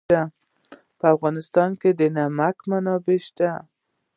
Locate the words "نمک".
2.15-2.57